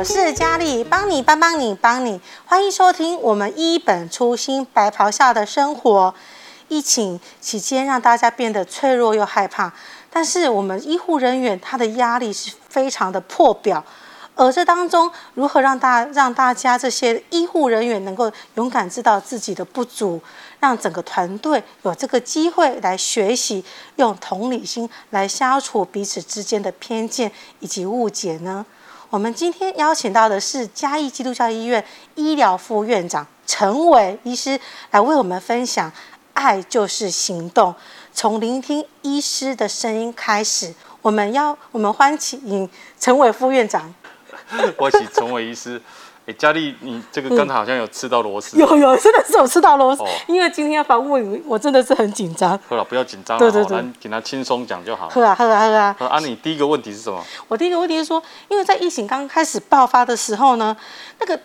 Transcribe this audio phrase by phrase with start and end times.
[0.00, 6.14] 我是佳丽，帮你帮帮你帮你，欢迎收听我们一本初心白袍下的生活。
[6.68, 9.70] 疫情期间让大家变得脆弱又害怕，
[10.08, 13.84] 但是我们医护人员他的压力是非常的破表。
[14.34, 20.18] 而这当中，如何让大让大家这些医护人员能够勇敢知道自己的不足，
[20.60, 23.62] 让整个团队有这个机会来学习，
[23.96, 28.64] 用同理心来消除彼此之间的偏见以及误解呢？
[29.10, 34.56] 我们今天邀请到的是嘉义基督教医院医疗副院长陈伟医师，
[34.92, 35.90] 来为我们分享
[36.32, 37.74] “爱就是行动”，
[38.14, 40.72] 从聆听医师的声音开始。
[41.02, 43.92] 我们要我们欢迎陈伟副院长。
[44.78, 45.82] 我是陈伟医师，
[46.32, 52.58] 佳丽，你这个刚才好像有吃到螺丝、嗯，有有，真的是有吃到螺丝、哦，因为今天要访问你，我真的是很紧张。
[52.68, 55.08] 好了，不要紧张，对对对，给他轻松讲就好。
[55.08, 55.96] 喝啊喝啊喝啊！
[56.08, 57.22] 啊，你第一个问题是什么？
[57.48, 60.76] 我第一个问题是说，因为在疫情刚开始爆发的时候呢，
[61.18, 61.38] 那个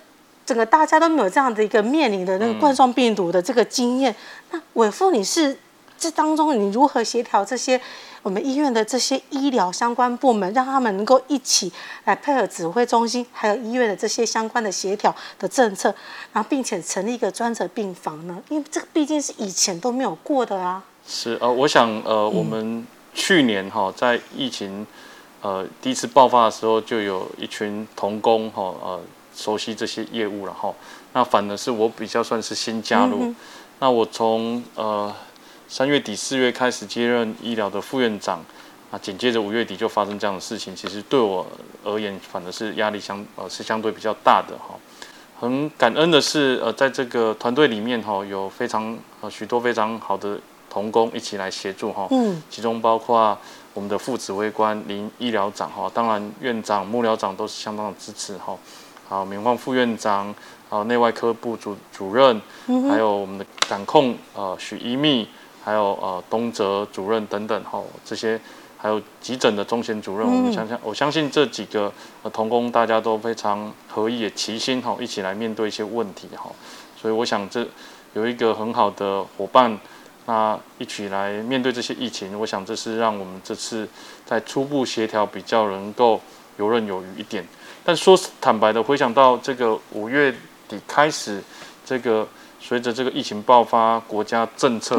[0.45, 4.15] 整个大家都没有这样的一个面临的那个冠状病毒的这个经验，
[4.51, 5.57] 嗯、那伟副你是
[5.97, 7.79] 这当中你如何协调这些？
[8.25, 11.71] 我们医院的这些医疗相关部门，让他们能够一起
[12.05, 15.93] 来配合指挥中心，还有医院的这些相关的协调的政策，
[16.33, 18.41] 然后并且成立一个专责病房呢？
[18.49, 20.83] 因为这个毕竟是以前都没有过的啊。
[21.07, 24.87] 是呃，我想呃，我们去年哈在疫情
[25.43, 28.99] 呃第一次爆发的时候，就有一群童工哈呃
[29.35, 30.73] 熟悉这些业务了哈。
[31.13, 33.35] 那反而是我比较算是新加入，嗯、
[33.77, 35.13] 那我从呃。
[35.67, 38.43] 三月底四月开始接任医疗的副院长，
[38.91, 41.45] 啊，紧接着五月底就发生这样的事情，其实对我
[41.83, 44.75] 而言，反而是压力相呃是相对比较大的哈。
[45.39, 52.07] 很感恩的是，呃，在这个团队里面哈，有非常呃许多非常好的同工一起来协助哈。
[52.11, 52.41] 嗯。
[52.49, 53.37] 其中包括
[53.73, 58.55] 我们的副指挥官林医疗长哈，当然院长幕僚长都是相当的支持哈。
[59.09, 60.33] 好，明晃副院长，
[60.69, 62.41] 还有内外科部主主任，
[62.89, 65.27] 还有我们的感控呃许一密。
[65.65, 68.39] 还有呃东哲主任等等哈，这些
[68.77, 76.51] 还有急诊的中衔主任，我们想想，我相信这几个呃同工大家都非常合意也齐心哈，一起来面对一些问题哈。
[77.01, 77.67] 所以我想这
[78.13, 79.75] 有一个很好的伙伴，
[80.27, 83.89] 那一起来面对这些疫情，我想这是让我们这次
[84.23, 86.21] 在初步协调比较能够
[86.57, 87.43] 游刃有余一点。
[87.83, 90.31] 但说坦白的，回想到这个五月
[90.69, 91.41] 底开始
[91.83, 92.27] 这个。
[92.67, 94.97] 随着这个疫情爆发，国家政策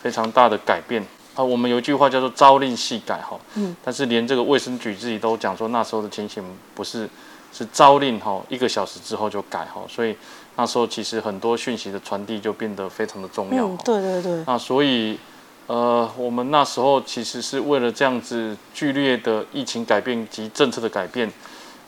[0.00, 1.44] 非常大的改变啊。
[1.44, 6.42] 我们有一句话叫做“朝令夕改”哈，嗯，但是连这个卫生局自己都讲说，那时候的情形
[6.74, 7.06] 不是
[7.52, 10.16] 是朝令哈，一个小时之后就改哈，所以
[10.56, 13.68] 那时候其实很多讯息的传递就变得非常的重要。
[13.84, 14.42] 对对对。
[14.46, 15.18] 那所以
[15.66, 21.30] 呃，我们那时候其实是为了这样子剧烈的疫情改变及政策的改变，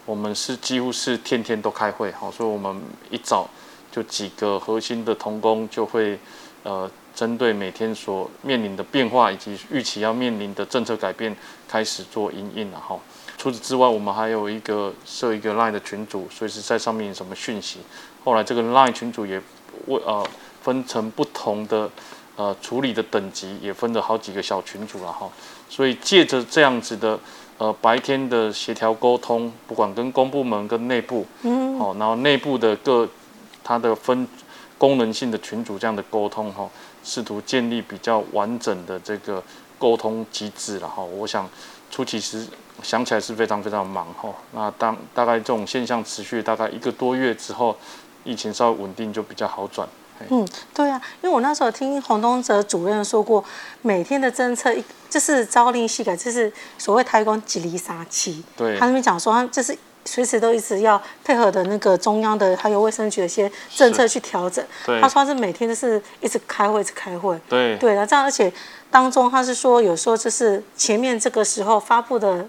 [0.04, 3.48] 我们是几乎是天天都开会哈，所以我们一早。
[3.98, 6.16] 就几个核心的同工就会，
[6.62, 11.36] 呃，针对每天所面临的变化以及预期要面临的政策改变，
[11.66, 12.96] 开始做应应了哈。
[13.36, 17.80] 除此之外，我们还有一个设一个 Line 的群组，随时在上面有什么讯息。
[18.24, 19.42] 后来这个 Line 群组也
[19.88, 20.24] 为呃
[20.62, 21.90] 分成不同的
[22.36, 25.28] 呃处理的等级，也分了好几个小群组了哈。
[25.68, 27.18] 所以借着这样子的
[27.58, 33.08] 呃白天的协调沟通，不管跟公部门跟内部，嗯，好，然后内部的各。
[33.68, 34.26] 它的分
[34.78, 36.66] 功能性的群组这样的沟通哈，
[37.04, 39.42] 试图建立比较完整的这个
[39.78, 41.02] 沟通机制了哈。
[41.02, 41.46] 我想
[41.90, 42.46] 初期时
[42.82, 44.30] 想起来是非常非常忙哈。
[44.52, 47.76] 那当大概这种现象持续大概一个多月之后，
[48.24, 49.86] 疫情稍微稳定就比较好转。
[50.30, 53.44] 嗯，对啊，因为我那时候听洪东哲主任说过，
[53.82, 58.42] 每天的政策一就是朝令夕改，就是所谓台工几里杀气。
[58.56, 59.76] 对，他那边讲说，他就是。
[60.08, 64.64] 随时都一直要配合的那个中央的还有卫生局的一些政策去调整。
[64.86, 67.38] 他说他是每天都是一直开会，一直开会。
[67.46, 68.50] 对对，然后这样，而且
[68.90, 72.46] 当中他是说，有时候就是前面这个时候发布的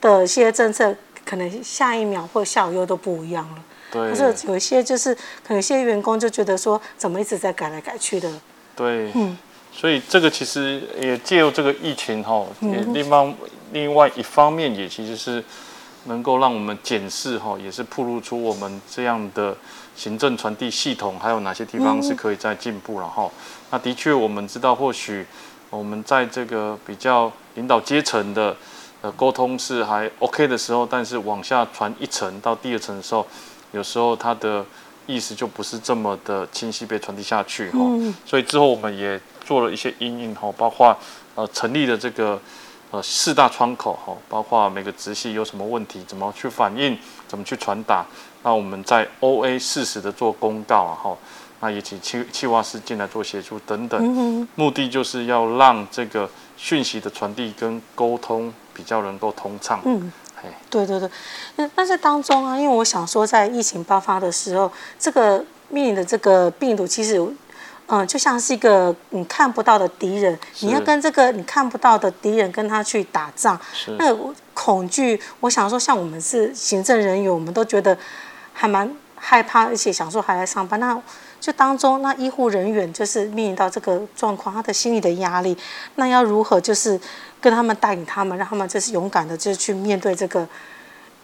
[0.00, 0.94] 的一些政策，
[1.24, 3.56] 可能下一秒或下午又都不一样了。
[3.90, 4.08] 对。
[4.10, 8.30] 可是有一些就是，可能有些员工就觉得说，怎么一直在改来改去的。
[8.76, 9.10] 对。
[9.14, 9.36] 嗯。
[9.72, 13.34] 所以这个其实也借由这个疫情哈，也另外
[13.72, 15.42] 另外一方面也其实是。
[16.04, 19.56] 能够让我们检视哈，也是暴露出我们这样的
[19.94, 23.30] 行政传递系统还有哪些地方是可以再进步了哈。
[23.70, 25.24] 那的确我们知道，或许
[25.70, 28.56] 我们在这个比较领导阶层的
[29.00, 33.24] 呃沟通是还 OK 的时候，但是往下传一层到第二层的时候，
[33.70, 34.64] 有时候它的
[35.06, 37.78] 意思就不是这么的清晰被传递下去哈。
[38.26, 40.96] 所以之后我们也做了一些因应哈，包括
[41.36, 42.40] 呃成立的这个。
[42.92, 46.96] 呃四大窗口哈，包括每个直系有什么问题，怎么去反映，
[47.26, 48.04] 怎么去传达。
[48.42, 51.16] 那我们在 OA 适时的做公告啊哈，
[51.60, 56.28] 那也请企企划师进来做协助等等，嗯、目的就是要让这个
[56.58, 59.80] 讯息的传递跟沟通比较能够通畅。
[59.84, 61.08] 嗯，嘿对对对，
[61.56, 67.26] 那但是当中啊，因为我想说，在疫情爆发的时候，这个面临的这个病毒其实。
[67.94, 73.60] 嗯，就像是一个你看不到的敌人，你要跟这个你看不到的敌人跟他去打仗，
[73.98, 74.16] 那
[74.54, 77.94] 恐惧，我想说，像我们是行政人员，我们都觉得
[78.54, 80.98] 还蛮害怕，而且想说还来上班，那
[81.38, 85.54] 就当中那医护人员就是面临到这个状况，他的心理的压力，
[85.96, 86.98] 那要如何就是
[87.42, 90.48] 跟他们带领他们，让他们就是勇敢的就是去面对这个。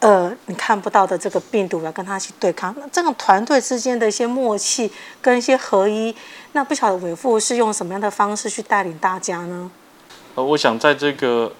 [0.00, 4.88] 呃，你看不到的这个病毒来跟他去对抗，那这种团队之间的一些默契
[5.20, 6.14] 跟一些合一，
[6.52, 9.68] 那不晓得伟副是用什么样的方式去带领大家呢？
[10.36, 11.52] 呃，我想在这个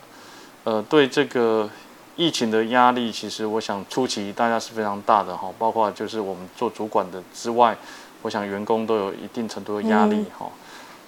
[0.63, 1.69] 呃对这个
[2.15, 7.77] 疫情的压力，其实我想初期大家是非常大的哈，包括就是我们做主管的之外，
[8.23, 10.47] 我想员工都有一定程度的压力哈。
[10.47, 10.53] 嗯、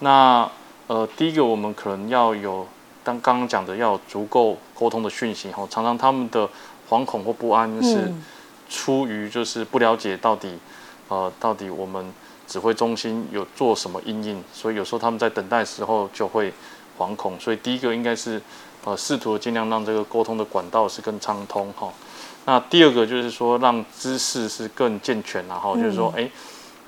[0.00, 0.50] 那
[0.88, 2.66] 呃，第一个我们可能要有，
[3.04, 6.48] 当刚刚讲的要有足够沟通的讯息哈，常常他们的。
[6.90, 8.12] 惶恐或不安是
[8.69, 10.58] 出于就是不了解到底，
[11.08, 12.04] 呃，到底我们
[12.46, 16.52] 指挥中心有做什么应应，所以有时候他们在等待的时候就会
[16.98, 17.38] 惶恐。
[17.38, 18.42] 所以第一个应该是
[18.84, 21.92] 呃试图尽量让这个沟通的管道是更畅通哈。
[22.44, 26.28] 那第二个就是说让知识是更健全然后就是说哎。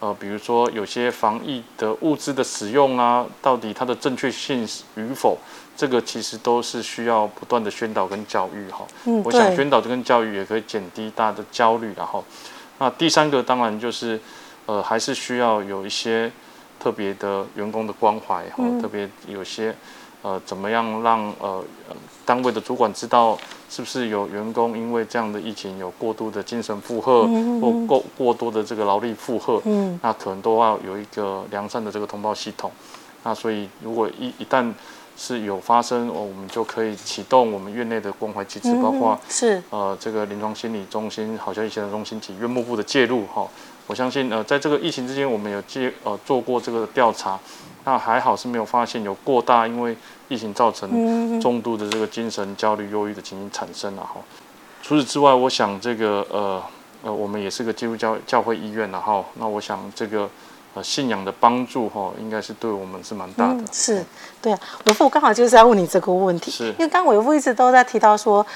[0.03, 5.39] 呃，比如说有些防疫的物资的使用啊，到底它的正确性与否，
[5.77, 8.87] 这个其实都是需要不断的宣导跟教育哈。
[9.05, 12.25] 嗯，我想宣导跟教育也可以减低大家的焦虑，然后，
[12.79, 14.21] 那第三个当然就是，
[14.67, 16.31] 呃，还是需要有一些
[16.79, 19.75] 特别的员工的关怀哈，特别有些。
[20.25, 21.61] 呃，怎么样让呃
[22.25, 23.37] 单位的主管知道
[23.69, 32.71] 是不是有员工因为这样的疫情有过度的精神负荷，嗯、或过过多的这个劳力负荷，嗯，那可能都要有一个良善的这个通报系统。
[33.25, 34.73] 那所以如果一一旦
[35.17, 43.47] 是有发生，哦，我们就可以启动我们院内的关怀机制，嗯、包括是呃这个临床心理中心、好消息协调中心及院幕部的介入哈。
[43.87, 47.39] 我相信呃在这个疫情之间，我们有介呃做过这个调查。
[47.85, 49.97] 那还好是没有发现有过大，因为
[50.29, 54.21] 疫情造成重度的这个精神焦虑、忧郁的情形产生了哈。
[54.83, 56.63] 除此之外，我想这个呃
[57.03, 59.25] 呃，我们也是个基督教教会医院了哈。
[59.35, 60.31] 那我想这个
[60.75, 63.55] 呃信仰的帮助哈，应该是对我们是蛮大的。
[63.55, 64.05] 嗯、是，
[64.41, 64.59] 对啊。
[64.87, 68.47] 伟父刚好就是要问你这个问题，是因为刚刚伟副一直都在提到说，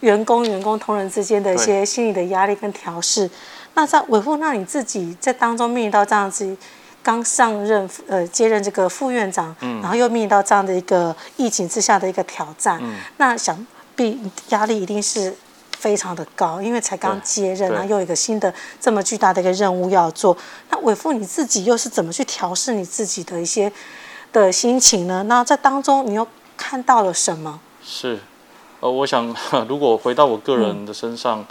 [0.00, 3.30] 员工、员工同仁之间的一些心理的压力跟调试。
[3.74, 6.56] 那在伟副，那你自己在当中面临到这样子。
[7.02, 13.64] 刚上任，呃，接任这个副院长，嗯，然后又面临到这样的一个疫情之下的一个挑战，嗯，那想
[13.94, 15.32] 必压力一定是
[15.76, 20.36] 非常的高，因为才刚接任，然后又有一个新的这么巨大的一个任务要做。
[20.70, 23.70] 那伟副你自己又是怎么去调试你自己的一些
[24.32, 25.22] 的心情呢？
[25.24, 26.26] 那在当中你又
[26.56, 27.60] 看到了什么？
[27.84, 28.18] 是，
[28.80, 29.34] 呃，我想
[29.68, 31.44] 如果回到我个人的身上，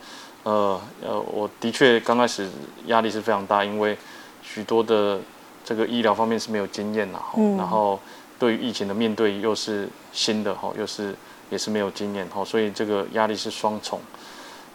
[0.43, 2.49] 嗯、呃呃，我的确刚开始
[2.87, 3.97] 压力是非常大，因为
[4.41, 5.19] 许多的。
[5.67, 7.99] 这个医疗方面是没有经验的哈，然后
[8.37, 11.15] 对于疫情的面对又是新的哈，又是
[11.49, 13.99] 也是没有经验哈，所以这个压力是双重。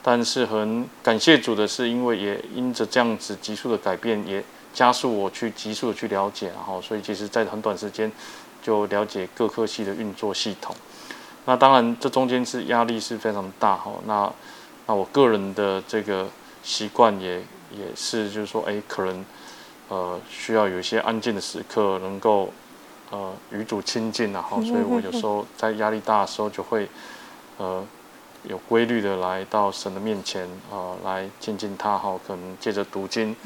[0.03, 8.11] 但是很感谢主的是，因为也因着这样子急速的改变，也加速我去急速的去了解，然后所以其实在很短时间
[8.63, 10.75] 就了解各科系的运作系统。
[11.45, 13.93] 那当然这中间是压力是非常大哈。
[14.07, 14.33] 那
[14.87, 16.29] 那我个人的这个
[16.63, 17.39] 习惯也
[17.71, 19.25] 也是就是说，哎，可能。
[19.91, 22.49] 呃，需要有一些安静的时刻，能够
[23.11, 26.89] 呃与主亲近，然后，所以我有时候在压力大的时候，就会
[27.59, 27.85] 呃
[28.45, 33.37] 有规律的来到神的面前，呃，来亲近他哈，可能借着读经，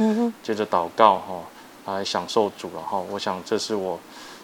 [0.42, 2.98] 借着祷告哈，来享受主了哈。
[3.10, 3.98] 我想这是我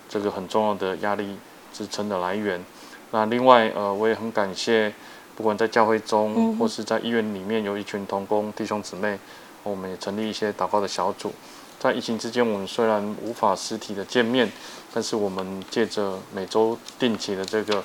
[0.08, 1.36] 这个很重要的压力
[1.72, 2.64] 支撑的来源。
[3.12, 4.92] 那另外呃，我也很感谢，
[5.36, 9.18] 不管在教会中或是在医院里面，有一群同工弟兄姊妹，
[9.62, 11.32] 我们也成立一些祷告的小组。
[11.80, 14.52] 在疫情之间，我们虽然无法实体的见面，
[14.92, 17.82] 但是我们借着每周定期的这个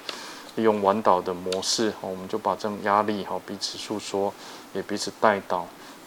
[0.56, 4.34] 利用玩岛的模式，我们就把这种压力哈彼此诉说，
[4.74, 5.66] 也彼此带导。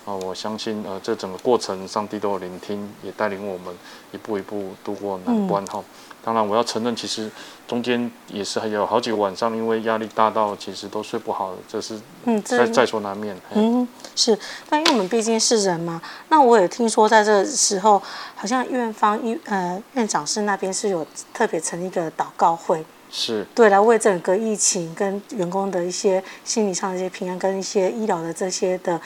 [0.09, 0.15] 啊。
[0.15, 3.75] 我相信呃，这整个过程，上帝都有聆听，也带领我们
[4.12, 5.79] 一步一步度过难关哈。
[5.79, 5.85] 嗯
[6.25, 7.31] 当然，我要承认，其实
[7.67, 13.35] 中间也是还有好几个晚上，因为压力大到其实都睡不好的，这是嗯在在所难免。
[13.55, 14.38] 嗯，是，
[14.69, 18.03] 但因为我们毕竟是人嘛，那我也听说在这时候，
[18.35, 22.85] 好像院方医呃院长室那边是有特别成立一个祷告会。
[23.11, 29.00] 是对，来为整个疫情跟员工的一些心理上的一些平安，跟一些医疗的这些的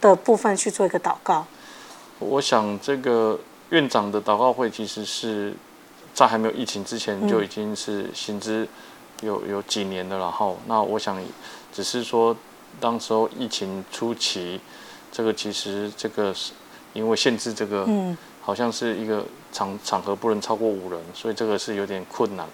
[0.00, 1.46] 的部分去做一个祷告。
[2.18, 3.38] 我想这个
[3.70, 5.54] 院长的祷告会其实是
[6.12, 8.68] 在还没有疫情之前就已经是行之
[9.22, 11.22] 有有几年了，然后那我想
[11.72, 12.36] 只是说
[12.78, 14.60] 当时候疫情初期，
[15.10, 16.52] 这个其实这个是
[16.92, 17.86] 因为限制这个，
[18.40, 22.46] 好像是一个场场合不能超过五人，所以这个是有点困难。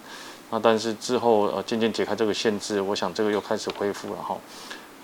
[0.51, 4.37] 那但是之后呃渐渐解开这个限制，我想这个又开始恢复了哈。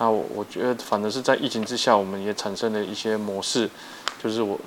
[0.02, 3.70] 那我我觉得反正是在疫情之下，我们也产生了一些模式，
[4.20, 4.58] 就是我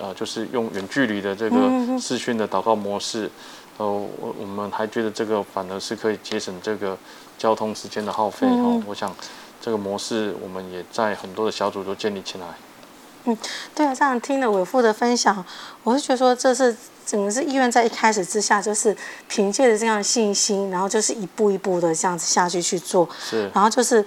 [0.00, 1.56] 呃就是用远距离的这个
[2.00, 3.30] 视讯的祷告模式，
[3.76, 6.96] 呃我我们还觉得这个反而是可以节省这个
[7.36, 8.82] 交通时间的耗费哈。
[8.86, 9.14] 我想
[9.60, 12.46] 这个模式我们也在很多的小组都建立起来。
[13.24, 13.36] 嗯，
[13.74, 15.44] 对啊，这样听了伟富的分享，
[15.82, 16.74] 我是觉得说这是。
[17.06, 18.96] 整个是医院在一开始之下，就是
[19.28, 24.02] 凭借着这样的信心，然后就是一步一步的这样子下去去做，是，然后就是，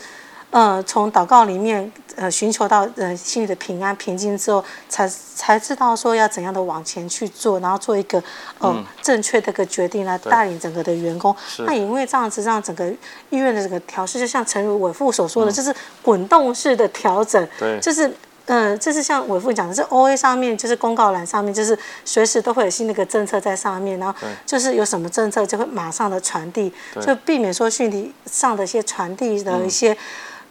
[0.49, 8.17] 呃，从祷告里面呃寻求到呃心里的平安平静之后，才才知道说要怎样的往前去做，然后做一个
[8.59, 11.35] 呃、嗯、正确的一个决定来带领整个的员工。
[11.59, 12.89] 那也因为这样子，让整个
[13.29, 18.11] 医院的这个调试，就像陈如伟父所说的，嗯、就是滚动式的调整，对，就是。
[18.49, 29.97] 嗯、呃，这是像伟父讲的，这 OA 上面就是公告栏上面，就是随时都会有新的一个政策在上面，然后就是有什么政策就会马上的传递，就避免说讯息上的一些传递的一些、嗯、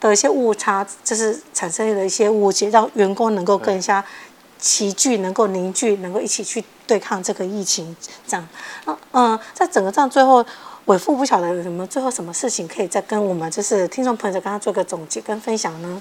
[0.06, 4.04] 的一些误差，就是产生了一些误解，让员工能够更加
[4.58, 7.94] 齐聚，能够凝聚，能够一起去对抗这个疫情，
[8.26, 8.48] 这样。
[8.86, 10.44] 嗯、呃，在整个这样最后，
[10.86, 16.00] 伟父不晓得有什么最后什么事情可以再跟我们就是听众朋友刚刚做个总结跟分享呢？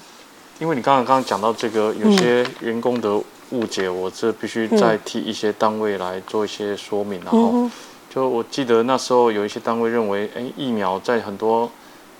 [0.58, 3.14] 因为你刚刚刚刚讲到这个有些员工的
[3.50, 7.20] 误解，我这必须再替一些单位来做一些说明。
[7.24, 7.68] 然后，
[8.08, 11.70] 就我记得那时候有一些单位认为，哎，疫苗在很多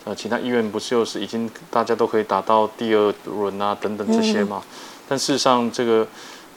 [0.07, 4.63] 呃其他医院不是又是已经大家都可以打到第二轮啊等等这些嘛？
[5.07, 6.09] 但事实上这个。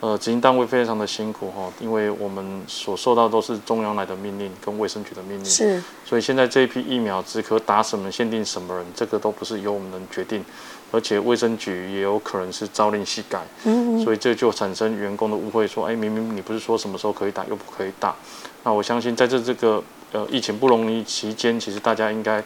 [0.02, 10.42] 呃，执行单位非常的辛苦哈，因为我们所受到都是中央来的命令跟卫生局的命令，是，所以现在这一批疫苗只可打什么，限定什么人，这个都不是由我们能决定，
[10.90, 18.16] 而且卫生局也有可能是朝令夕改，嗯，所以这就产生员工的误会，说，哎，明明你不是说什么时候可以打，又不可以打，
[18.64, 22.42] 那我相信在这这个呃疫情不容易期间，其实大家应该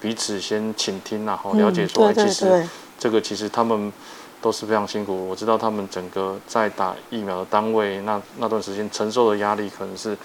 [0.00, 3.92] 彼此先倾听然后了解说，哎，其实这个其实他们。
[4.40, 10.16] 都是非常辛苦，我知道他们整个在打疫苗的单位，那那段时间承受的压力可能是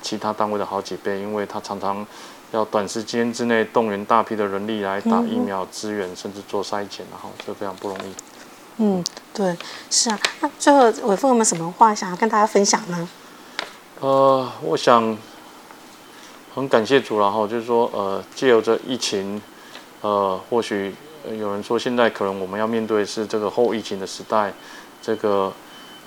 [0.00, 2.06] 其他单位的好几倍，因为他常常
[2.50, 8.14] 要短时间之内动员大批的人力来打疫苗资源，甚至做筛检，然后这非常不容易。
[8.78, 9.04] 嗯，
[9.34, 9.54] 对，
[9.90, 10.18] 是啊。
[10.40, 13.06] 那最后伟父有没有什么话想要跟大家分享呢？
[14.00, 15.14] 呃，我想
[16.54, 19.40] 很感谢主，然后就是说，呃，借由这疫情，
[20.00, 20.94] 呃，或许。
[21.36, 24.50] 有人说，现在可能我们要面对的是这个后疫情的时代，
[25.02, 25.52] 这个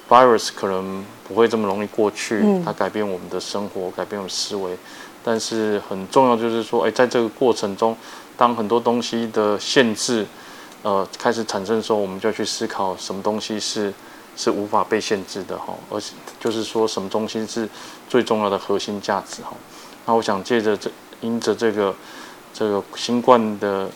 [0.09, 4.75] virus 可能不会这么容易过去，它改变我们的生活，改变我们思维。
[5.23, 7.95] 但是很重要就是说，哎，在这个过程中，
[8.35, 10.25] 当很多东西的限制，
[10.81, 13.93] 呃，开始产生的时候，我们就要去思考什么东西是
[14.35, 17.69] 是无法被限制的哈，而且就是说什么东西是
[18.09, 19.51] 最重要的核心价值哈。
[20.05, 20.89] 那我想借着这，
[21.21, 21.95] 因着这个
[22.53, 23.89] 这个新冠的。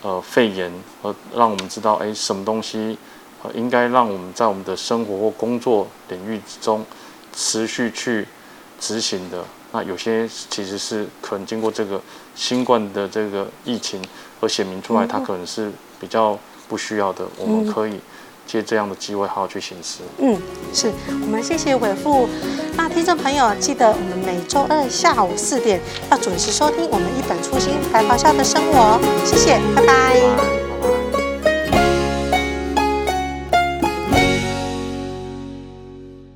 [0.00, 0.70] 呃，肺炎
[1.02, 2.96] 和让我们知道，哎，什么东西，
[3.42, 6.86] 呃，应该让我们在我们的生活或工作领域之中
[7.34, 8.24] 持续去
[8.78, 9.44] 执行的。
[9.72, 12.00] 那有些其实是可能经过这个
[12.36, 14.00] 新冠的这个疫情
[14.40, 16.38] 而显明出来，它可能是比较
[16.68, 17.26] 不需要的。
[17.36, 17.98] 我们可以。
[18.48, 19.98] 借这样的机会，好好去行事。
[20.18, 20.36] 嗯，
[20.72, 20.90] 是
[21.22, 22.28] 我们谢谢伟富。
[22.74, 25.78] 那听众朋友，记得我们每周二下午四点
[26.10, 28.98] 要准时收听我们一本初心白袍下的生活。
[29.26, 30.67] 谢谢，拜拜。